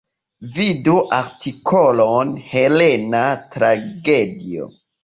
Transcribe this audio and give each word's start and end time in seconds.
Vidu 0.53 0.95
artikolon 1.17 2.35
Helena 2.55 3.25
tragedio. 3.55 4.73